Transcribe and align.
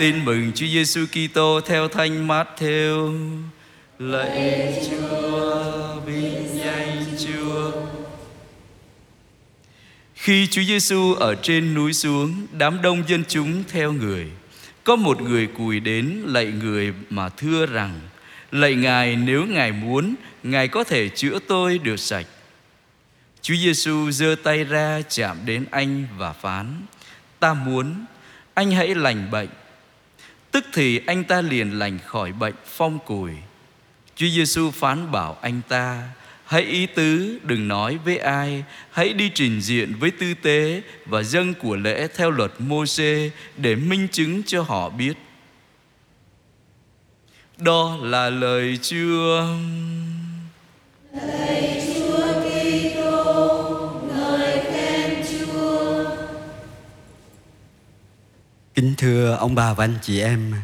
Tin 0.00 0.24
mừng 0.24 0.52
Chúa 0.54 0.66
Giêsu 0.66 1.06
Kitô 1.06 1.60
theo 1.60 1.88
Thánh 1.88 2.28
Matthew. 2.28 3.14
Lạy 3.98 4.74
Chúa, 4.90 6.00
vinh 6.06 6.48
danh 6.64 7.04
Chúa. 7.18 7.72
Khi 10.14 10.46
Chúa 10.46 10.62
Giêsu 10.62 11.14
ở 11.14 11.34
trên 11.34 11.74
núi 11.74 11.92
xuống, 11.92 12.46
đám 12.52 12.82
đông 12.82 13.02
dân 13.08 13.24
chúng 13.28 13.64
theo 13.68 13.92
người. 13.92 14.26
Có 14.84 14.96
một 14.96 15.22
người 15.22 15.46
cùi 15.46 15.80
đến 15.80 16.22
lạy 16.26 16.46
người 16.46 16.92
mà 17.10 17.28
thưa 17.28 17.66
rằng: 17.66 18.00
Lạy 18.52 18.74
Ngài 18.74 19.16
nếu 19.16 19.46
Ngài 19.46 19.72
muốn, 19.72 20.14
Ngài 20.42 20.68
có 20.68 20.84
thể 20.84 21.08
chữa 21.08 21.38
tôi 21.48 21.78
được 21.78 22.00
sạch. 22.00 22.26
Chúa 23.42 23.54
Giêsu 23.54 24.10
giơ 24.10 24.36
tay 24.42 24.64
ra 24.64 25.02
chạm 25.08 25.36
đến 25.44 25.64
anh 25.70 26.06
và 26.18 26.32
phán: 26.32 26.82
Ta 27.40 27.54
muốn, 27.54 28.04
anh 28.54 28.70
hãy 28.70 28.94
lành 28.94 29.30
bệnh. 29.30 29.48
Tức 30.52 30.64
thì 30.72 31.00
anh 31.06 31.24
ta 31.24 31.40
liền 31.40 31.78
lành 31.78 31.98
khỏi 32.06 32.32
bệnh 32.32 32.54
phong 32.66 32.98
cùi. 33.06 33.32
Chúa 34.16 34.26
Giêsu 34.26 34.70
phán 34.70 35.12
bảo 35.12 35.38
anh 35.42 35.60
ta: 35.68 36.02
Hãy 36.44 36.62
ý 36.62 36.86
tứ, 36.86 37.38
đừng 37.42 37.68
nói 37.68 37.98
với 38.04 38.18
ai, 38.18 38.64
hãy 38.90 39.12
đi 39.12 39.30
trình 39.34 39.60
diện 39.60 39.94
với 40.00 40.10
tư 40.10 40.34
tế 40.34 40.82
và 41.06 41.22
dâng 41.22 41.54
của 41.54 41.76
lễ 41.76 42.08
theo 42.16 42.30
luật 42.30 42.52
Môsê 42.58 43.30
để 43.56 43.74
minh 43.74 44.08
chứng 44.12 44.42
cho 44.46 44.62
họ 44.62 44.88
biết. 44.88 45.14
Đó 47.58 47.96
là 48.02 48.30
lời 48.30 48.78
Chúa. 48.82 49.46
Kính 58.80 58.94
thưa 58.96 59.34
ông 59.34 59.54
bà 59.54 59.72
và 59.74 59.84
anh 59.84 59.98
chị 60.02 60.20
em, 60.20 60.54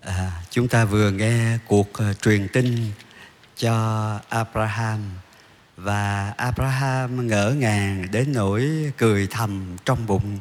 à, 0.00 0.42
chúng 0.50 0.68
ta 0.68 0.84
vừa 0.84 1.10
nghe 1.10 1.58
cuộc 1.66 1.88
uh, 1.90 2.22
truyền 2.22 2.48
tin 2.52 2.76
cho 3.56 3.74
Abraham 4.28 5.00
và 5.76 6.34
Abraham 6.36 7.26
ngỡ 7.26 7.50
ngàng 7.50 8.06
đến 8.12 8.32
nỗi 8.32 8.92
cười 8.96 9.26
thầm 9.30 9.76
trong 9.84 10.06
bụng. 10.06 10.38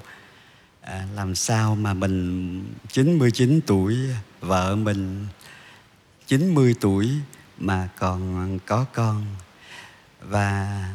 À, 0.82 1.06
làm 1.16 1.36
sao 1.36 1.76
mà 1.76 1.94
mình 1.94 2.66
99 2.92 3.60
tuổi 3.68 3.98
vợ 4.40 4.76
mình 4.76 5.28
90 6.28 6.76
tuổi 6.82 7.10
mà 7.58 7.90
còn 8.00 8.60
có 8.66 8.86
con. 8.94 9.26
Và 10.22 10.86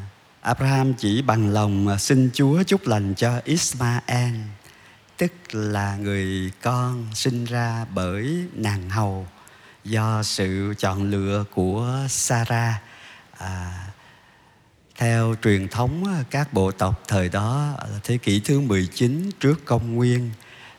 Abraham 0.41 0.95
chỉ 0.95 1.23
bằng 1.23 1.49
lòng 1.49 1.89
ờ, 1.89 1.99
xin 1.99 2.31
Chúa 2.35 2.63
chúc 2.63 2.87
lành 2.87 3.15
cho 3.15 3.41
Ismael 3.45 4.35
tức 5.23 5.55
là 5.55 5.97
người 5.97 6.53
con 6.63 7.07
sinh 7.15 7.45
ra 7.45 7.87
bởi 7.95 8.47
nàng 8.55 8.91
hầu 8.91 9.27
do 9.85 10.23
sự 10.23 10.75
chọn 10.79 11.11
lựa 11.11 11.45
của 11.55 11.99
Sarah. 12.09 12.75
À, 13.39 13.87
theo 14.97 15.35
truyền 15.43 15.69
thống 15.69 16.25
các 16.31 16.53
bộ 16.53 16.71
tộc 16.71 17.03
thời 17.09 17.29
đó 17.29 17.77
thế 18.05 18.19
kỷ 18.19 18.41
thứ 18.45 18.61
19 18.61 19.31
trước 19.41 19.65
công 19.65 19.95
nguyên 19.95 20.31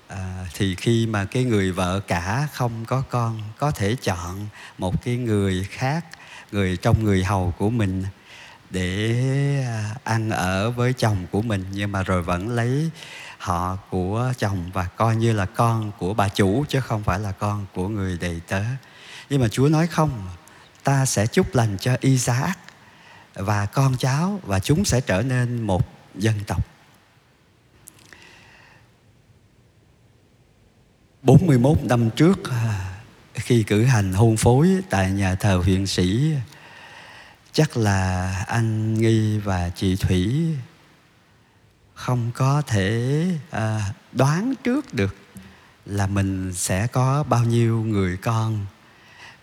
à, 0.07 0.45
thì 0.53 0.75
khi 0.75 1.07
mà 1.07 1.25
cái 1.25 1.43
người 1.43 1.71
vợ 1.71 1.99
cả 1.99 2.47
không 2.53 2.85
có 2.85 3.03
con 3.09 3.41
có 3.57 3.71
thể 3.71 3.95
chọn 4.01 4.47
một 4.77 5.03
cái 5.03 5.17
người 5.17 5.67
khác 5.69 6.05
người 6.51 6.77
trong 6.77 7.03
người 7.03 7.23
hầu 7.23 7.53
của 7.57 7.69
mình 7.69 8.03
để 8.73 9.15
à, 9.67 9.95
ăn 10.03 10.29
ở 10.29 10.71
với 10.71 10.93
chồng 10.93 11.17
của 11.31 11.41
mình, 11.41 11.65
nhưng 11.71 11.91
mà 11.91 12.03
rồi 12.03 12.21
vẫn 12.21 12.49
lấy 12.49 12.89
họ 13.37 13.77
của 13.89 14.33
chồng 14.37 14.71
và 14.73 14.85
coi 14.85 15.15
như 15.15 15.33
là 15.33 15.45
con 15.45 15.91
của 15.99 16.13
bà 16.13 16.27
chủ 16.27 16.65
chứ 16.69 16.79
không 16.79 17.03
phải 17.03 17.19
là 17.19 17.31
con 17.31 17.65
của 17.73 17.87
người 17.87 18.17
đầy 18.21 18.41
tớ. 18.47 18.61
Nhưng 19.29 19.41
mà 19.41 19.47
Chúa 19.47 19.67
nói 19.67 19.87
không, 19.87 20.27
ta 20.83 21.05
sẽ 21.05 21.27
chúc 21.27 21.55
lành 21.55 21.77
cho 21.79 21.97
Isaac 21.99 22.59
và 23.33 23.65
con 23.65 23.95
cháu 23.97 24.39
và 24.43 24.59
chúng 24.59 24.85
sẽ 24.85 25.01
trở 25.01 25.21
nên 25.21 25.61
một 25.61 25.81
dân 26.15 26.35
tộc. 26.47 26.67
41 31.21 31.77
năm 31.83 32.09
trước 32.09 32.51
à, 32.51 32.93
khi 33.33 33.63
cử 33.63 33.83
hành 33.83 34.13
hôn 34.13 34.37
phối 34.37 34.69
tại 34.89 35.11
nhà 35.11 35.35
thờ 35.35 35.61
huyện 35.65 35.87
sĩ 35.87 36.33
chắc 37.53 37.77
là 37.77 38.31
anh 38.47 38.93
Nghi 38.93 39.37
và 39.37 39.69
chị 39.69 39.95
Thủy 39.95 40.47
không 41.93 42.31
có 42.35 42.61
thể 42.67 43.25
à, 43.51 43.93
đoán 44.11 44.53
trước 44.63 44.93
được 44.93 45.15
là 45.85 46.07
mình 46.07 46.53
sẽ 46.53 46.87
có 46.87 47.23
bao 47.23 47.43
nhiêu 47.43 47.83
người 47.83 48.17
con 48.17 48.65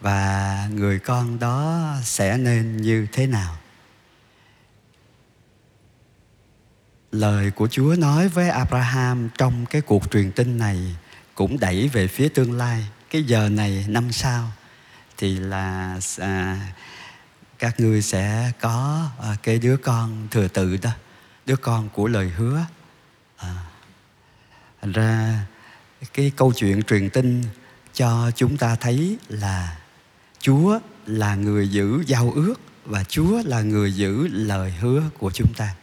và 0.00 0.68
người 0.74 0.98
con 0.98 1.38
đó 1.38 1.94
sẽ 2.04 2.36
nên 2.36 2.76
như 2.76 3.06
thế 3.12 3.26
nào. 3.26 3.56
Lời 7.12 7.50
của 7.50 7.68
chúa 7.68 7.94
nói 7.98 8.28
với 8.28 8.48
abraham 8.48 9.28
trong 9.38 9.66
cái 9.66 9.82
cuộc 9.82 10.10
truyền 10.10 10.32
tin 10.32 10.58
này 10.58 10.96
cũng 11.34 11.60
đẩy 11.60 11.88
về 11.88 12.06
phía 12.06 12.28
tương 12.28 12.52
lai. 12.52 12.86
Cái 13.10 13.22
giờ 13.22 13.48
này 13.48 13.84
năm 13.88 14.12
sau 14.12 14.52
thì 15.16 15.38
là 15.38 15.98
à, 16.18 16.60
các 17.60 17.80
ngươi 17.80 18.02
sẽ 18.02 18.52
có 18.60 19.08
à, 19.22 19.36
cái 19.42 19.58
đứa 19.58 19.76
con 19.76 20.28
thừa 20.30 20.48
tự 20.48 20.76
đó 20.76 20.90
đứa 21.46 21.56
con 21.56 21.88
của 21.88 22.08
lời 22.08 22.28
hứa 22.28 22.64
à, 23.36 23.56
thành 24.80 24.92
ra 24.92 25.40
cái 26.14 26.32
câu 26.36 26.52
chuyện 26.52 26.82
truyền 26.82 27.10
tin 27.10 27.42
cho 27.94 28.30
chúng 28.36 28.56
ta 28.56 28.76
thấy 28.76 29.18
là 29.28 29.76
Chúa 30.38 30.78
là 31.06 31.34
người 31.34 31.68
giữ 31.68 32.02
giao 32.06 32.32
ước 32.34 32.54
và 32.84 33.04
Chúa 33.04 33.42
là 33.44 33.62
người 33.62 33.92
giữ 33.92 34.28
lời 34.28 34.72
hứa 34.80 35.02
của 35.18 35.30
chúng 35.30 35.54
ta. 35.54 35.74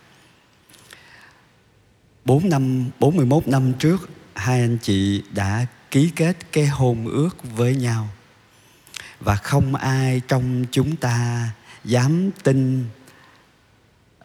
4 2.26 2.50
năm 2.50 2.90
41 3.00 3.48
năm 3.48 3.74
trước 3.74 4.10
hai 4.36 4.62
anh 4.62 4.78
chị 4.82 5.24
đã 5.32 5.66
ký 5.92 6.12
kết 6.16 6.38
cái 6.52 6.68
hôn 6.68 7.08
ước 7.08 7.38
với 7.56 7.76
nhau. 7.76 8.08
Và 9.20 9.36
không 9.36 9.76
ai 9.76 10.22
trong 10.28 10.66
chúng 10.72 10.96
ta 10.96 11.50
dám 11.88 12.32
tin 12.44 12.86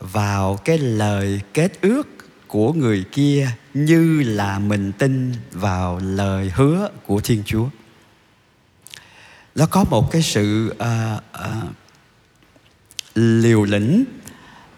vào 0.01 0.57
cái 0.57 0.79
lời 0.79 1.41
kết 1.55 1.81
ước 1.81 2.09
của 2.49 2.73
người 2.73 3.05
kia 3.13 3.51
như 3.75 4.23
là 4.23 4.59
mình 4.59 4.93
tin 4.93 5.33
vào 5.53 5.99
lời 5.99 6.51
hứa 6.55 6.91
của 7.07 7.21
Thiên 7.21 7.43
Chúa. 7.47 7.69
Nó 9.55 9.67
có 9.67 9.85
một 9.85 10.11
cái 10.11 10.23
sự 10.23 10.75
uh, 10.75 11.23
uh, 11.35 11.71
liều 13.15 13.65
lĩnh 13.65 14.05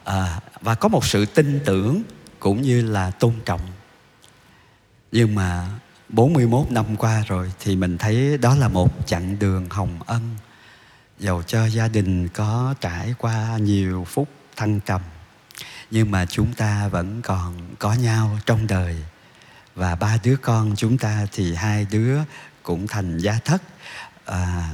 uh, 0.02 0.12
và 0.60 0.74
có 0.74 0.88
một 0.88 1.06
sự 1.06 1.26
tin 1.26 1.60
tưởng 1.64 2.02
cũng 2.38 2.62
như 2.62 2.82
là 2.82 3.10
tôn 3.10 3.34
trọng. 3.44 3.60
Nhưng 5.12 5.34
mà 5.34 5.68
41 6.08 6.70
năm 6.70 6.96
qua 6.96 7.22
rồi 7.26 7.52
thì 7.60 7.76
mình 7.76 7.98
thấy 7.98 8.38
đó 8.38 8.54
là 8.54 8.68
một 8.68 9.06
chặng 9.06 9.38
đường 9.38 9.66
hồng 9.70 9.98
ân 10.06 10.20
dầu 11.18 11.42
cho 11.42 11.66
gia 11.66 11.88
đình 11.88 12.28
có 12.28 12.74
trải 12.80 13.14
qua 13.18 13.58
nhiều 13.58 14.04
phút 14.08 14.28
thăng 14.56 14.80
trầm 14.80 15.00
nhưng 15.90 16.10
mà 16.10 16.26
chúng 16.26 16.52
ta 16.52 16.88
vẫn 16.88 17.22
còn 17.22 17.74
có 17.78 17.92
nhau 17.92 18.38
trong 18.46 18.66
đời. 18.66 18.96
Và 19.74 19.94
ba 19.94 20.18
đứa 20.24 20.36
con 20.36 20.74
chúng 20.76 20.98
ta 20.98 21.26
thì 21.32 21.54
hai 21.54 21.86
đứa 21.90 22.18
cũng 22.62 22.86
thành 22.86 23.18
gia 23.18 23.38
thất. 23.44 23.62
À, 24.24 24.70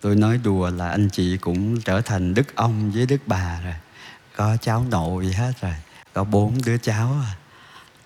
tôi 0.00 0.16
nói 0.16 0.38
đùa 0.44 0.70
là 0.70 0.88
anh 0.88 1.08
chị 1.08 1.36
cũng 1.36 1.80
trở 1.80 2.00
thành 2.00 2.34
đức 2.34 2.56
ông 2.56 2.90
với 2.90 3.06
đức 3.06 3.20
bà 3.26 3.60
rồi. 3.60 3.74
Có 4.36 4.56
cháu 4.56 4.84
nội 4.90 5.26
hết 5.26 5.52
rồi 5.60 5.74
có 6.12 6.24
bốn 6.24 6.58
đứa 6.64 6.78
cháu 6.78 7.16
à. 7.26 7.36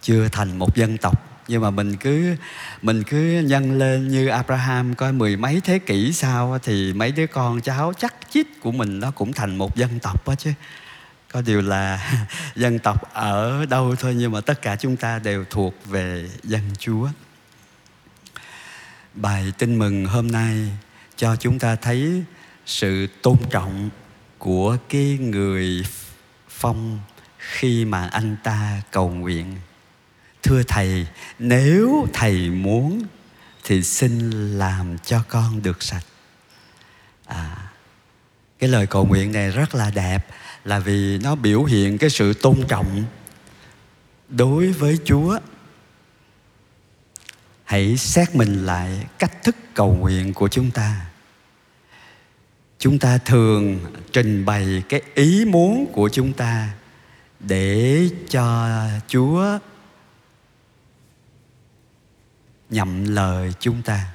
chưa 0.02 0.28
thành 0.28 0.58
một 0.58 0.76
dân 0.76 0.98
tộc 0.98 1.35
nhưng 1.48 1.62
mà 1.62 1.70
mình 1.70 1.96
cứ 1.96 2.36
mình 2.82 3.02
cứ 3.02 3.42
nhân 3.46 3.78
lên 3.78 4.08
như 4.08 4.28
Abraham 4.28 4.94
coi 4.94 5.12
mười 5.12 5.36
mấy 5.36 5.60
thế 5.64 5.78
kỷ 5.78 6.12
sau 6.12 6.58
thì 6.62 6.92
mấy 6.92 7.12
đứa 7.12 7.26
con 7.26 7.60
cháu 7.60 7.92
chắc 7.98 8.14
chít 8.30 8.46
của 8.60 8.72
mình 8.72 9.00
nó 9.00 9.10
cũng 9.10 9.32
thành 9.32 9.56
một 9.56 9.76
dân 9.76 9.98
tộc 10.02 10.28
đó 10.28 10.34
chứ. 10.34 10.52
Có 11.32 11.42
điều 11.42 11.60
là 11.62 12.12
dân 12.56 12.78
tộc 12.78 13.14
ở 13.14 13.66
đâu 13.66 13.94
thôi 13.98 14.14
nhưng 14.18 14.32
mà 14.32 14.40
tất 14.40 14.62
cả 14.62 14.76
chúng 14.76 14.96
ta 14.96 15.18
đều 15.18 15.44
thuộc 15.50 15.74
về 15.84 16.28
dân 16.42 16.62
Chúa. 16.78 17.08
Bài 19.14 19.52
tin 19.58 19.78
mừng 19.78 20.06
hôm 20.06 20.32
nay 20.32 20.68
cho 21.16 21.36
chúng 21.36 21.58
ta 21.58 21.76
thấy 21.76 22.22
sự 22.66 23.06
tôn 23.22 23.36
trọng 23.50 23.90
của 24.38 24.76
cái 24.88 25.18
người 25.20 25.86
phong 26.48 27.00
khi 27.38 27.84
mà 27.84 28.08
anh 28.12 28.36
ta 28.44 28.82
cầu 28.90 29.08
nguyện 29.08 29.56
thưa 30.46 30.62
thầy, 30.62 31.06
nếu 31.38 32.08
thầy 32.12 32.50
muốn 32.50 33.02
thì 33.64 33.82
xin 33.82 34.30
làm 34.58 34.98
cho 34.98 35.22
con 35.28 35.62
được 35.62 35.82
sạch. 35.82 36.04
À 37.26 37.56
cái 38.58 38.70
lời 38.70 38.86
cầu 38.86 39.06
nguyện 39.06 39.32
này 39.32 39.50
rất 39.50 39.74
là 39.74 39.90
đẹp, 39.90 40.26
là 40.64 40.78
vì 40.78 41.18
nó 41.18 41.34
biểu 41.34 41.64
hiện 41.64 41.98
cái 41.98 42.10
sự 42.10 42.34
tôn 42.34 42.64
trọng 42.68 43.04
đối 44.28 44.72
với 44.72 44.98
chúa. 45.04 45.38
Hãy 47.64 47.96
xét 47.96 48.34
mình 48.34 48.66
lại 48.66 49.06
cách 49.18 49.42
thức 49.42 49.56
cầu 49.74 49.94
nguyện 49.94 50.34
của 50.34 50.48
chúng 50.48 50.70
ta. 50.70 51.06
Chúng 52.78 52.98
ta 52.98 53.18
thường 53.18 53.80
trình 54.12 54.44
bày 54.44 54.82
cái 54.88 55.02
ý 55.14 55.44
muốn 55.44 55.86
của 55.92 56.08
chúng 56.08 56.32
ta 56.32 56.68
để 57.40 58.08
cho 58.28 58.68
chúa 59.08 59.58
nhậm 62.70 63.04
lời 63.04 63.52
chúng 63.60 63.82
ta. 63.82 64.06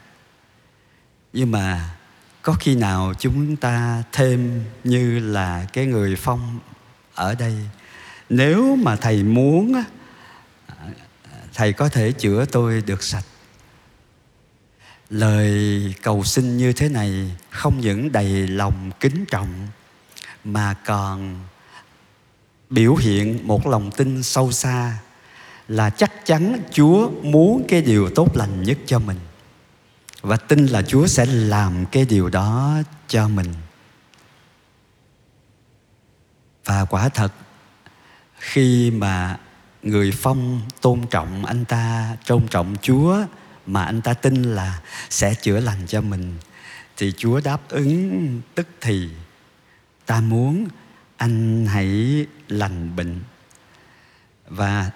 Nhưng 1.33 1.51
mà 1.51 1.95
có 2.41 2.53
khi 2.53 2.75
nào 2.75 3.13
chúng 3.19 3.55
ta 3.55 4.03
thêm 4.11 4.63
như 4.83 5.19
là 5.19 5.65
cái 5.73 5.85
người 5.85 6.15
phong 6.15 6.59
ở 7.15 7.35
đây? 7.35 7.57
Nếu 8.29 8.75
mà 8.75 8.95
thầy 8.95 9.23
muốn 9.23 9.83
thầy 11.53 11.73
có 11.73 11.89
thể 11.89 12.11
chữa 12.11 12.45
tôi 12.45 12.83
được 12.85 13.03
sạch. 13.03 13.25
Lời 15.09 15.93
cầu 16.01 16.23
xin 16.23 16.57
như 16.57 16.73
thế 16.73 16.89
này 16.89 17.31
không 17.49 17.79
những 17.79 18.11
đầy 18.11 18.47
lòng 18.47 18.91
kính 18.99 19.25
trọng, 19.25 19.67
mà 20.43 20.73
còn 20.85 21.39
biểu 22.69 22.95
hiện 22.95 23.47
một 23.47 23.67
lòng 23.67 23.91
tin 23.91 24.23
sâu 24.23 24.51
xa 24.51 24.97
là 25.67 25.89
chắc 25.89 26.25
chắn 26.25 26.61
Chúa 26.71 27.09
muốn 27.23 27.65
cái 27.67 27.81
điều 27.81 28.09
tốt 28.09 28.37
lành 28.37 28.63
nhất 28.63 28.77
cho 28.85 28.99
mình 28.99 29.17
và 30.21 30.37
tin 30.37 30.65
là 30.65 30.81
Chúa 30.81 31.07
sẽ 31.07 31.25
làm 31.25 31.85
cái 31.85 32.05
điều 32.05 32.29
đó 32.29 32.77
cho 33.07 33.27
mình. 33.27 33.53
Và 36.65 36.85
quả 36.85 37.09
thật 37.09 37.33
khi 38.39 38.91
mà 38.91 39.39
người 39.83 40.11
phong 40.11 40.61
tôn 40.81 41.01
trọng 41.09 41.45
anh 41.45 41.65
ta, 41.65 42.17
tôn 42.27 42.47
trọng 42.47 42.75
Chúa 42.81 43.17
mà 43.65 43.83
anh 43.83 44.01
ta 44.01 44.13
tin 44.13 44.43
là 44.43 44.81
sẽ 45.09 45.33
chữa 45.33 45.59
lành 45.59 45.87
cho 45.87 46.01
mình 46.01 46.37
thì 46.97 47.13
Chúa 47.17 47.41
đáp 47.43 47.69
ứng 47.69 48.41
tức 48.55 48.67
thì 48.81 49.09
ta 50.05 50.21
muốn 50.21 50.67
anh 51.17 51.65
hãy 51.65 52.25
lành 52.47 52.95
bệnh 52.95 53.19
và 54.47 54.91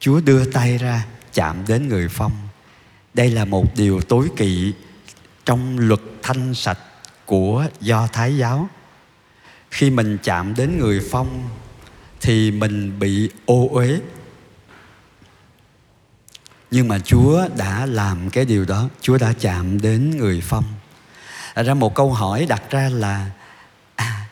Chúa 0.00 0.20
đưa 0.20 0.44
tay 0.44 0.78
ra 0.78 1.04
chạm 1.32 1.64
đến 1.68 1.88
người 1.88 2.08
phong. 2.08 2.32
Đây 3.14 3.30
là 3.30 3.44
một 3.44 3.76
điều 3.76 4.00
tối 4.00 4.28
kỵ 4.36 4.72
trong 5.44 5.78
luật 5.78 6.00
thanh 6.22 6.54
sạch 6.54 6.78
của 7.24 7.66
Do 7.80 8.06
Thái 8.06 8.36
giáo. 8.36 8.68
Khi 9.70 9.90
mình 9.90 10.18
chạm 10.22 10.54
đến 10.54 10.78
người 10.78 11.00
phong 11.10 11.48
thì 12.20 12.50
mình 12.50 12.98
bị 12.98 13.30
ô 13.46 13.68
uế. 13.72 14.00
Nhưng 16.70 16.88
mà 16.88 16.98
Chúa 16.98 17.48
đã 17.56 17.86
làm 17.86 18.30
cái 18.30 18.44
điều 18.44 18.64
đó, 18.64 18.88
Chúa 19.00 19.18
đã 19.18 19.32
chạm 19.40 19.80
đến 19.80 20.16
người 20.16 20.40
phong. 20.44 20.64
Ra 21.54 21.74
một 21.74 21.94
câu 21.94 22.12
hỏi 22.12 22.46
đặt 22.48 22.62
ra 22.70 22.88
là 22.92 23.30
à, 23.96 24.26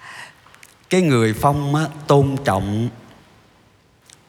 cái 0.91 1.03
người 1.03 1.33
phong 1.33 1.75
á, 1.75 1.85
tôn 2.07 2.37
trọng 2.45 2.89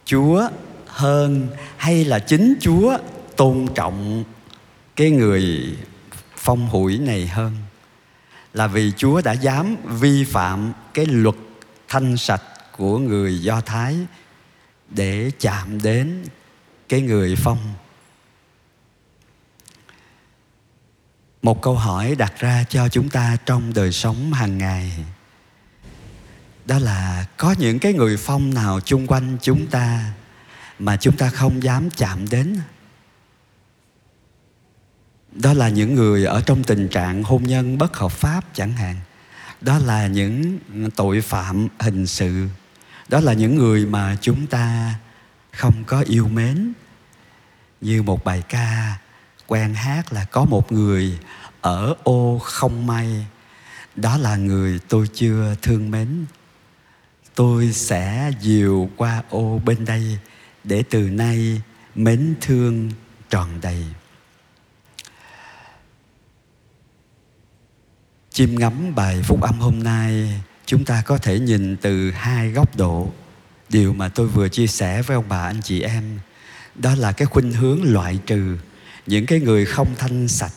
Chúa 0.06 0.50
hơn 0.96 1.48
hay 1.78 2.06
là 2.06 2.20
chính 2.20 2.56
Chúa 2.62 2.98
tôn 3.36 3.68
trọng 3.76 4.24
cái 4.96 5.12
người 5.12 5.76
phong 6.38 6.68
hủi 6.68 6.98
này 6.98 7.28
hơn 7.28 7.56
là 8.54 8.68
vì 8.68 8.92
Chúa 8.98 9.22
đã 9.22 9.32
dám 9.32 9.76
vi 10.00 10.24
phạm 10.24 10.74
cái 10.94 11.06
luật 11.06 11.36
thanh 11.88 12.18
sạch 12.18 12.44
của 12.78 13.00
người 13.00 13.42
Do 13.42 13.62
Thái 13.62 13.96
để 14.90 15.32
chạm 15.40 15.82
đến 15.82 16.24
cái 16.90 17.02
người 17.02 17.36
phong. 17.36 17.74
Một 21.42 21.62
câu 21.62 21.76
hỏi 21.76 22.16
đặt 22.16 22.34
ra 22.40 22.64
cho 22.70 22.90
chúng 22.90 23.10
ta 23.10 23.38
trong 23.46 23.74
đời 23.74 23.92
sống 23.92 24.34
hàng 24.34 24.58
ngày 24.58 24.92
đó 26.66 26.80
là 26.80 27.26
có 27.38 27.56
những 27.60 27.80
cái 27.80 27.94
người 27.94 28.18
phong 28.18 28.54
nào 28.54 28.80
chung 28.80 29.08
quanh 29.08 29.38
chúng 29.42 29.68
ta 29.68 30.14
mà 30.80 30.98
chúng 30.98 31.18
ta 31.18 31.30
không 31.30 31.64
dám 31.64 31.90
chạm 31.90 32.30
đến. 32.30 32.58
Đó 35.32 35.54
là 35.54 35.70
những 35.70 35.96
người 35.96 36.26
ở 36.26 36.42
trong 36.42 36.64
tình 36.64 36.88
trạng 36.88 37.24
hôn 37.24 37.44
nhân 37.44 37.78
bất 37.78 37.98
hợp 37.98 38.12
pháp 38.12 38.44
chẳng 38.54 38.72
hạn. 38.72 38.96
Đó 39.62 39.78
là 39.78 40.08
những 40.08 40.60
tội 40.96 41.22
phạm 41.22 41.68
hình 41.80 42.08
sự. 42.08 42.48
Đó 43.08 43.20
là 43.20 43.34
những 43.34 43.56
người 43.56 43.86
mà 43.86 44.18
chúng 44.22 44.48
ta 44.48 44.96
không 45.52 45.84
có 45.88 46.04
yêu 46.08 46.28
mến. 46.28 46.74
Như 47.82 48.04
một 48.04 48.24
bài 48.24 48.44
ca 48.50 48.98
quen 49.48 49.74
hát 49.74 50.14
là 50.14 50.26
có 50.26 50.46
một 50.46 50.72
người 50.72 51.20
ở 51.62 51.96
ô 52.04 52.40
không 52.44 52.88
may. 52.88 53.26
Đó 53.96 54.18
là 54.18 54.36
người 54.36 54.80
tôi 54.90 55.08
chưa 55.14 55.56
thương 55.62 55.92
mến. 55.92 56.26
Tôi 57.36 57.74
sẽ 57.74 58.32
dìu 58.42 58.90
qua 58.98 59.24
ô 59.30 59.62
bên 59.66 59.86
đây 59.86 60.20
để 60.68 60.84
từ 60.90 61.00
nay 61.00 61.62
mến 61.96 62.36
thương 62.42 62.92
tròn 63.30 63.50
đầy. 63.62 63.84
Chiêm 68.30 68.56
ngắm 68.56 68.96
bài 68.96 69.22
phúc 69.24 69.42
âm 69.42 69.60
hôm 69.60 69.84
nay, 69.84 70.42
chúng 70.66 70.86
ta 70.86 71.04
có 71.06 71.18
thể 71.18 71.40
nhìn 71.40 71.78
từ 71.78 72.12
hai 72.12 72.52
góc 72.52 72.78
độ. 72.78 73.12
Điều 73.70 73.94
mà 73.94 74.10
tôi 74.10 74.28
vừa 74.28 74.50
chia 74.50 74.68
sẻ 74.68 75.02
với 75.02 75.16
ông 75.16 75.30
bà, 75.30 75.46
anh 75.46 75.62
chị 75.64 75.82
em, 75.82 76.20
đó 76.76 76.96
là 76.96 77.12
cái 77.12 77.26
khuynh 77.26 77.52
hướng 77.52 77.84
loại 77.84 78.20
trừ 78.26 78.58
những 79.06 79.26
cái 79.26 79.40
người 79.40 79.66
không 79.66 79.96
thanh 79.98 80.28
sạch 80.28 80.54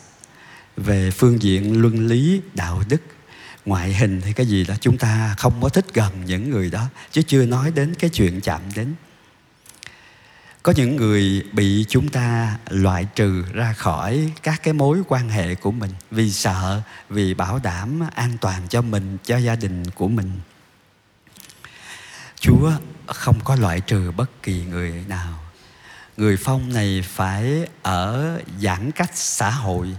về 0.76 1.10
phương 1.10 1.42
diện 1.42 1.82
luân 1.82 2.06
lý, 2.06 2.40
đạo 2.54 2.82
đức, 2.88 3.02
ngoại 3.64 3.94
hình 3.94 4.20
hay 4.20 4.32
cái 4.32 4.46
gì 4.46 4.64
đó. 4.64 4.74
Chúng 4.80 4.98
ta 4.98 5.34
không 5.38 5.62
có 5.62 5.68
thích 5.68 5.86
gần 5.94 6.24
những 6.24 6.50
người 6.50 6.70
đó, 6.70 6.86
chứ 7.12 7.22
chưa 7.22 7.46
nói 7.46 7.72
đến 7.74 7.94
cái 7.94 8.10
chuyện 8.10 8.40
chạm 8.40 8.60
đến 8.76 8.94
có 10.68 10.74
những 10.76 10.96
người 10.96 11.44
bị 11.52 11.84
chúng 11.88 12.08
ta 12.08 12.58
loại 12.70 13.06
trừ 13.14 13.44
ra 13.52 13.72
khỏi 13.72 14.32
các 14.42 14.62
cái 14.62 14.74
mối 14.74 14.98
quan 15.08 15.28
hệ 15.28 15.54
của 15.54 15.70
mình 15.70 15.90
vì 16.10 16.32
sợ, 16.32 16.82
vì 17.08 17.34
bảo 17.34 17.60
đảm 17.62 18.00
an 18.14 18.36
toàn 18.40 18.68
cho 18.68 18.82
mình, 18.82 19.18
cho 19.24 19.36
gia 19.36 19.54
đình 19.54 19.90
của 19.90 20.08
mình. 20.08 20.30
Chúa 22.40 22.72
không 23.06 23.40
có 23.44 23.56
loại 23.56 23.80
trừ 23.80 24.12
bất 24.16 24.42
kỳ 24.42 24.64
người 24.64 25.04
nào. 25.08 25.38
Người 26.16 26.36
phong 26.36 26.72
này 26.72 27.04
phải 27.08 27.66
ở 27.82 28.38
giãn 28.60 28.90
cách 28.90 29.10
xã 29.14 29.50
hội 29.50 29.96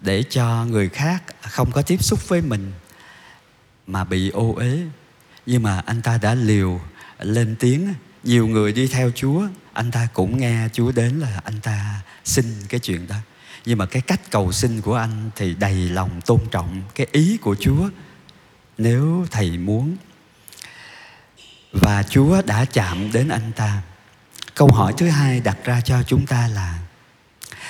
để 0.00 0.22
cho 0.22 0.64
người 0.64 0.88
khác 0.88 1.22
không 1.40 1.72
có 1.72 1.82
tiếp 1.82 2.02
xúc 2.04 2.28
với 2.28 2.40
mình 2.40 2.72
mà 3.86 4.04
bị 4.04 4.30
ô 4.30 4.54
uế. 4.56 4.78
Nhưng 5.46 5.62
mà 5.62 5.82
anh 5.86 6.02
ta 6.02 6.18
đã 6.18 6.34
liều, 6.34 6.80
lên 7.18 7.56
tiếng 7.60 7.94
nhiều 8.26 8.46
người 8.46 8.72
đi 8.72 8.86
theo 8.86 9.10
Chúa, 9.14 9.48
anh 9.72 9.90
ta 9.90 10.08
cũng 10.12 10.38
nghe 10.38 10.68
Chúa 10.72 10.92
đến 10.92 11.18
là 11.18 11.40
anh 11.44 11.60
ta 11.60 12.02
xin 12.24 12.54
cái 12.68 12.80
chuyện 12.80 13.06
đó. 13.06 13.16
Nhưng 13.64 13.78
mà 13.78 13.86
cái 13.86 14.02
cách 14.02 14.20
cầu 14.30 14.52
xin 14.52 14.80
của 14.80 14.94
anh 14.94 15.30
thì 15.36 15.54
đầy 15.54 15.74
lòng 15.74 16.20
tôn 16.26 16.40
trọng 16.50 16.82
cái 16.94 17.06
ý 17.12 17.36
của 17.36 17.56
Chúa. 17.60 17.88
Nếu 18.78 19.26
thầy 19.30 19.58
muốn, 19.58 19.96
và 21.72 22.02
Chúa 22.02 22.42
đã 22.42 22.64
chạm 22.64 23.12
đến 23.12 23.28
anh 23.28 23.52
ta, 23.56 23.82
câu 24.54 24.68
hỏi 24.68 24.94
thứ 24.98 25.08
hai 25.08 25.40
đặt 25.40 25.58
ra 25.64 25.80
cho 25.80 26.02
chúng 26.02 26.26
ta 26.26 26.48
là, 26.48 26.78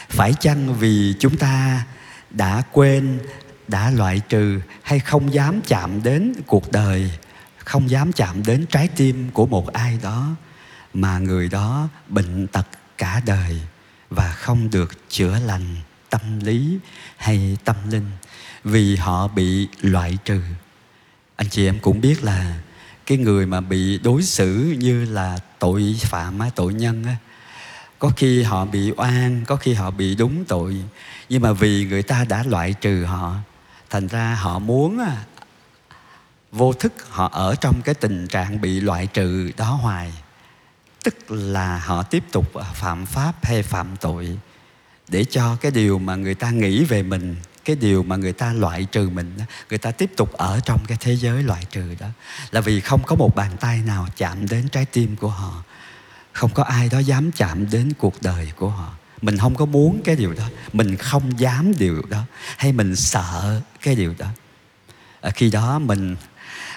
phải 0.09 0.35
chăng 0.41 0.75
vì 0.75 1.15
chúng 1.21 1.37
ta 1.37 1.85
đã 2.31 2.63
quên, 2.73 3.19
đã 3.69 3.91
loại 3.91 4.21
trừ 4.29 4.61
hay 4.83 4.99
không 4.99 5.35
dám 5.35 5.61
chạm 5.67 6.03
đến 6.03 6.33
cuộc 6.47 6.73
đời, 6.73 7.11
không 7.59 7.91
dám 7.91 8.13
chạm 8.13 8.43
đến 8.47 8.67
trái 8.71 8.89
tim 8.89 9.31
của 9.31 9.47
một 9.47 9.73
ai 9.73 9.99
đó? 10.03 10.37
Mà 10.97 11.19
người 11.19 11.49
đó 11.49 11.89
bệnh 12.09 12.47
tật 12.47 12.67
cả 12.99 13.21
đời 13.27 13.61
và 14.11 14.31
không 14.31 14.71
được 14.71 15.09
chữa 15.09 15.39
lành 15.39 15.77
tâm 16.11 16.41
lý 16.41 16.79
hay 17.17 17.57
tâm 17.65 17.77
linh 17.91 18.11
vì 18.65 18.97
họ 18.97 19.29
bị 19.29 19.69
loại 19.81 20.19
trừ. 20.25 20.43
Anh 21.37 21.49
chị 21.51 21.67
em 21.67 21.79
cũng 21.81 22.01
biết 22.01 22.25
là 22.25 22.61
cái 23.07 23.19
người 23.19 23.47
mà 23.47 23.61
bị 23.61 23.99
đối 23.99 24.23
xử 24.23 24.77
như 24.79 25.05
là 25.05 25.39
tội 25.59 25.97
phạm 26.01 26.39
tội 26.55 26.75
nhân 26.75 27.05
á, 27.05 27.17
có 27.99 28.11
khi 28.17 28.43
họ 28.43 28.65
bị 28.65 28.93
oan, 28.97 29.45
có 29.47 29.57
khi 29.57 29.75
họ 29.75 29.91
bị 29.91 30.15
đúng 30.15 30.45
tội, 30.45 30.77
nhưng 31.29 31.43
mà 31.43 31.53
vì 31.53 31.85
người 31.85 32.03
ta 32.03 32.25
đã 32.25 32.43
loại 32.43 32.73
trừ 32.73 33.05
họ, 33.05 33.37
thành 33.91 34.07
ra 34.07 34.35
họ 34.35 34.59
muốn 34.59 35.01
vô 36.53 36.73
thức 36.73 36.93
họ 37.09 37.29
ở 37.33 37.55
trong 37.55 37.83
cái 37.85 37.95
tình 37.95 38.27
trạng 38.27 38.61
bị 38.61 38.81
loại 38.81 39.07
trừ 39.07 39.51
đó 39.57 39.71
hoài 39.71 40.13
tức 41.07 41.31
là 41.31 41.79
họ 41.79 42.03
tiếp 42.03 42.25
tục 42.33 42.55
à, 42.55 42.65
phạm 42.75 43.07
pháp 43.07 43.45
hay 43.45 43.63
phạm 43.63 43.97
tội 44.01 44.39
để 45.09 45.25
cho 45.25 45.57
cái 45.61 45.73
điều 45.73 45.99
mà 45.99 46.17
người 46.17 46.35
ta 46.35 46.51
nghĩ 46.51 46.85
về 46.85 47.03
mình, 47.03 47.37
cái 47.65 47.77
điều 47.77 48.03
mà 48.03 48.17
người 48.17 48.33
ta 48.33 48.53
loại 48.53 48.85
trừ 48.85 49.11
mình 49.11 49.39
người 49.69 49.79
ta 49.79 49.91
tiếp 49.91 50.11
tục 50.17 50.33
ở 50.33 50.61
trong 50.65 50.81
cái 50.89 50.99
thế 51.01 51.17
giới 51.17 51.43
loại 51.43 51.65
trừ 51.71 51.95
đó. 52.01 52.07
Là 52.51 52.61
vì 52.61 52.81
không 52.81 53.03
có 53.03 53.17
một 53.17 53.35
bàn 53.35 53.57
tay 53.61 53.83
nào 53.87 54.09
chạm 54.17 54.49
đến 54.49 54.69
trái 54.69 54.85
tim 54.85 55.17
của 55.17 55.29
họ. 55.29 55.63
Không 56.33 56.51
có 56.55 56.63
ai 56.63 56.89
đó 56.89 56.99
dám 56.99 57.33
chạm 57.33 57.71
đến 57.71 57.93
cuộc 57.99 58.23
đời 58.23 58.53
của 58.57 58.69
họ. 58.69 58.95
Mình 59.23 59.39
không 59.39 59.55
có 59.55 59.65
muốn 59.65 60.01
cái 60.05 60.17
điều 60.17 60.33
đó. 60.33 60.45
Mình 60.73 60.97
không 60.97 61.41
dám 61.41 61.73
điều 61.79 62.03
đó. 62.09 62.23
Hay 62.57 62.73
mình 62.73 62.97
sợ 62.97 63.61
cái 63.83 63.95
điều 63.95 64.15
đó. 64.19 64.27
À, 65.21 65.31
khi 65.31 65.51
đó 65.51 65.79
mình 65.79 66.17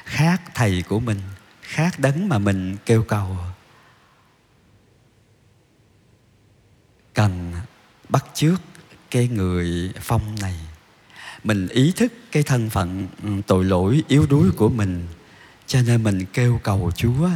khác 0.06 0.42
thầy 0.56 0.84
của 0.90 1.00
mình, 1.00 1.22
khác 1.62 2.00
đấng 2.00 2.30
mà 2.30 2.38
mình 2.38 2.78
kêu 2.86 3.04
cầu 3.04 3.38
cần 7.20 7.52
bắt 8.10 8.26
chước 8.34 8.62
cái 9.12 9.28
người 9.28 9.92
phong 10.02 10.36
này. 10.42 10.56
Mình 11.44 11.68
ý 11.68 11.92
thức 11.96 12.14
cái 12.32 12.44
thân 12.44 12.70
phận 12.70 13.08
ừ, 13.24 13.30
tội 13.48 13.66
lỗi 13.66 14.04
yếu 14.08 14.26
đuối 14.30 14.52
của 14.58 14.70
mình. 14.70 15.08
Cho 15.68 15.82
nên 15.82 16.04
mình 16.04 16.26
kêu 16.26 16.60
cầu 16.64 16.92
chúa 16.96 17.30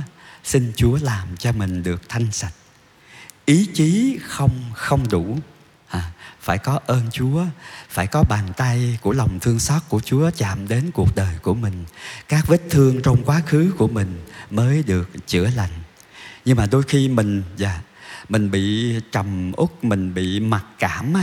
xin 0.43 0.71
chúa 0.75 0.97
làm 1.01 1.37
cho 1.37 1.51
mình 1.51 1.83
được 1.83 2.09
thanh 2.09 2.31
sạch. 2.31 2.53
Ý 3.45 3.67
chí 3.73 4.19
không 4.23 4.63
không 4.73 5.09
đủ. 5.09 5.37
À, 5.87 6.11
phải 6.39 6.57
có 6.57 6.79
ơn 6.85 7.01
chúa 7.11 7.45
phải 7.89 8.07
có 8.07 8.23
bàn 8.29 8.53
tay 8.57 8.99
của 9.01 9.13
lòng 9.13 9.39
thương 9.39 9.59
xót 9.59 9.81
của 9.89 9.99
chúa 9.99 10.31
chạm 10.37 10.67
đến 10.67 10.91
cuộc 10.93 11.15
đời 11.15 11.35
của 11.41 11.53
mình. 11.53 11.85
Các 12.27 12.47
vết 12.47 12.61
thương 12.69 13.01
trong 13.01 13.23
quá 13.23 13.41
khứ 13.45 13.73
của 13.77 13.87
mình 13.87 14.21
mới 14.49 14.83
được 14.83 15.09
chữa 15.27 15.49
lành. 15.55 15.71
Nhưng 16.45 16.57
mà 16.57 16.65
đôi 16.71 16.83
khi 16.83 17.07
mình 17.07 17.43
dạ 17.57 17.81
mình 18.29 18.51
bị 18.51 18.95
trầm 19.11 19.51
uất, 19.57 19.69
mình 19.83 20.13
bị 20.13 20.39
mặc 20.39 20.65
cảm 20.79 21.13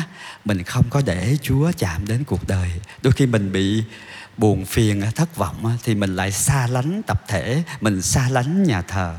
mình 0.44 0.62
không 0.62 0.84
có 0.90 1.02
để 1.06 1.36
chúa 1.42 1.72
chạm 1.78 2.06
đến 2.06 2.24
cuộc 2.24 2.48
đời. 2.48 2.70
Đôi 3.02 3.12
khi 3.12 3.26
mình 3.26 3.52
bị 3.52 3.84
buồn 4.36 4.64
phiền, 4.64 5.02
thất 5.16 5.36
vọng 5.36 5.78
thì 5.82 5.94
mình 5.94 6.16
lại 6.16 6.32
xa 6.32 6.66
lánh 6.66 7.02
tập 7.06 7.22
thể, 7.28 7.62
mình 7.80 8.02
xa 8.02 8.28
lánh 8.28 8.62
nhà 8.62 8.82
thờ. 8.82 9.16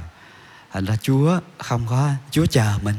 Thành 0.71 0.85
ra 0.85 0.97
chúa 1.01 1.39
không 1.57 1.85
có, 1.89 2.11
chúa 2.31 2.45
chờ 2.45 2.79
mình. 2.81 2.95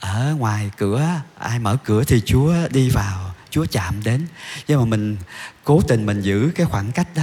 Ở 0.00 0.34
ngoài 0.38 0.70
cửa, 0.76 1.08
ai 1.38 1.58
mở 1.58 1.76
cửa 1.84 2.04
thì 2.04 2.22
chúa 2.26 2.54
đi 2.70 2.90
vào, 2.90 3.34
chúa 3.50 3.66
chạm 3.70 3.94
đến. 4.04 4.26
Nhưng 4.68 4.80
mà 4.80 4.84
mình 4.84 5.16
cố 5.64 5.80
tình 5.88 6.06
mình 6.06 6.20
giữ 6.20 6.50
cái 6.54 6.66
khoảng 6.66 6.92
cách 6.92 7.08
đó, 7.14 7.22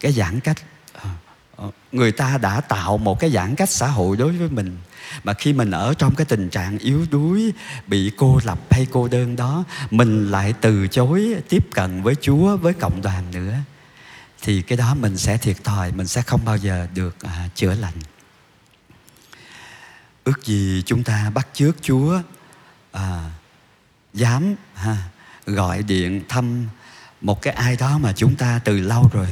cái 0.00 0.12
giãn 0.12 0.40
cách. 0.40 0.56
Ờ, 0.92 1.10
ờ, 1.56 1.70
người 1.92 2.12
ta 2.12 2.38
đã 2.38 2.60
tạo 2.60 2.98
một 2.98 3.20
cái 3.20 3.30
giãn 3.30 3.54
cách 3.54 3.70
xã 3.70 3.86
hội 3.86 4.16
đối 4.16 4.32
với 4.32 4.48
mình 4.48 4.78
mà 5.24 5.34
khi 5.34 5.52
mình 5.52 5.70
ở 5.70 5.94
trong 5.94 6.14
cái 6.14 6.24
tình 6.24 6.48
trạng 6.48 6.78
yếu 6.78 7.06
đuối 7.10 7.52
bị 7.86 8.12
cô 8.16 8.40
lập 8.44 8.58
hay 8.70 8.86
cô 8.90 9.08
đơn 9.08 9.36
đó 9.36 9.64
mình 9.90 10.30
lại 10.30 10.54
từ 10.60 10.88
chối 10.88 11.34
tiếp 11.48 11.66
cận 11.74 12.02
với 12.02 12.14
chúa 12.20 12.56
với 12.56 12.72
cộng 12.74 13.02
đoàn 13.02 13.24
nữa 13.32 13.54
thì 14.42 14.62
cái 14.62 14.78
đó 14.78 14.94
mình 14.94 15.16
sẽ 15.16 15.38
thiệt 15.38 15.64
thòi 15.64 15.92
mình 15.92 16.06
sẽ 16.06 16.22
không 16.22 16.44
bao 16.44 16.56
giờ 16.56 16.86
được 16.94 17.16
à, 17.22 17.48
chữa 17.54 17.74
lành. 17.74 17.94
Ước 20.24 20.44
gì 20.44 20.82
chúng 20.86 21.04
ta 21.04 21.30
bắt 21.30 21.48
chước 21.54 21.76
chúa 21.82 22.22
à, 22.92 23.30
dám 24.14 24.54
ha, 24.74 24.96
gọi 25.46 25.82
điện 25.82 26.22
thăm 26.28 26.68
một 27.20 27.42
cái 27.42 27.54
ai 27.54 27.76
đó 27.76 27.98
mà 27.98 28.12
chúng 28.12 28.36
ta 28.36 28.60
từ 28.64 28.80
lâu 28.80 29.10
rồi 29.12 29.28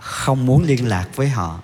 không 0.00 0.46
muốn 0.46 0.64
liên 0.64 0.88
lạc 0.88 1.08
với 1.16 1.28
họ 1.28 1.60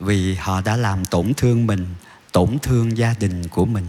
vì 0.00 0.34
họ 0.34 0.60
đã 0.60 0.76
làm 0.76 1.04
tổn 1.04 1.32
thương 1.36 1.66
mình 1.66 1.94
tổn 2.32 2.58
thương 2.62 2.98
gia 2.98 3.14
đình 3.20 3.48
của 3.48 3.64
mình. 3.64 3.86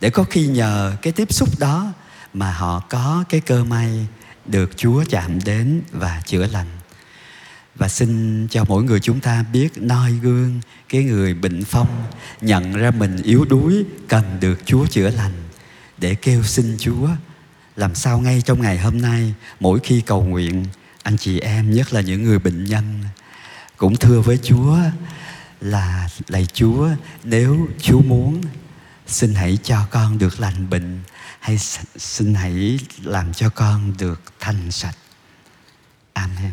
Để 0.00 0.10
có 0.10 0.24
khi 0.24 0.46
nhờ 0.46 0.96
cái 1.02 1.12
tiếp 1.12 1.32
xúc 1.32 1.58
đó 1.58 1.92
mà 2.34 2.52
họ 2.52 2.80
có 2.90 3.24
cái 3.28 3.40
cơ 3.40 3.64
may 3.64 4.06
được 4.46 4.76
chúa 4.76 5.04
chạm 5.08 5.38
đến 5.44 5.80
và 5.92 6.22
chữa 6.26 6.46
lành. 6.46 6.66
Và 7.74 7.88
xin 7.88 8.46
cho 8.50 8.64
mỗi 8.68 8.82
người 8.82 9.00
chúng 9.00 9.20
ta 9.20 9.44
biết 9.52 9.68
noi 9.76 10.12
gương 10.12 10.60
cái 10.88 11.04
người 11.04 11.34
bệnh 11.34 11.64
phong 11.64 12.02
nhận 12.40 12.72
ra 12.72 12.90
mình 12.90 13.22
yếu 13.22 13.44
đuối 13.44 13.84
cần 14.08 14.24
được 14.40 14.60
chúa 14.66 14.86
chữa 14.86 15.10
lành 15.10 15.32
để 15.98 16.14
kêu 16.14 16.42
xin 16.42 16.76
chúa. 16.78 17.08
Làm 17.76 17.94
sao 17.94 18.20
ngay 18.20 18.42
trong 18.44 18.62
ngày 18.62 18.78
hôm 18.78 19.00
nay, 19.00 19.34
mỗi 19.60 19.80
khi 19.82 20.00
cầu 20.00 20.22
nguyện, 20.22 20.66
anh 21.02 21.16
chị 21.16 21.40
em, 21.40 21.70
nhất 21.70 21.92
là 21.92 22.00
những 22.00 22.22
người 22.22 22.38
bệnh 22.38 22.64
nhân, 22.64 23.00
cũng 23.76 23.96
thưa 23.96 24.20
với 24.20 24.38
chúa 24.42 24.78
là 25.60 26.08
lạy 26.28 26.46
chúa, 26.52 26.88
nếu 27.24 27.68
chúa 27.82 28.02
muốn, 28.02 28.40
xin 29.06 29.34
hãy 29.34 29.58
cho 29.62 29.86
con 29.90 30.18
được 30.18 30.40
lành 30.40 30.70
bệnh, 30.70 31.00
hay 31.40 31.58
xin 31.96 32.34
hãy 32.34 32.78
làm 33.02 33.32
cho 33.32 33.50
con 33.50 33.92
được 33.98 34.20
thanh 34.40 34.70
sạch. 34.70 34.96
Amen. 36.12 36.52